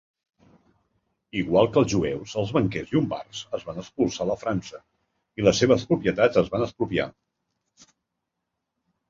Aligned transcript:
Igual 1.41 1.67
que 1.75 1.77
els 1.81 1.91
jueus, 1.93 2.33
els 2.43 2.53
banquers 2.55 2.93
llombards 2.95 3.41
es 3.59 3.67
van 3.67 3.83
expulsar 3.83 4.27
de 4.31 4.39
França 4.45 4.81
i 5.43 5.47
les 5.49 5.61
seves 5.65 5.87
propietats 5.93 6.43
es 6.45 6.51
van 6.57 6.67
expropiar. 6.71 7.09